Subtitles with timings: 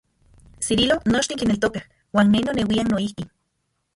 [0.67, 1.83] Cirilo, nochtin kineltokaj,
[2.17, 3.29] uan ne noneuian noijki.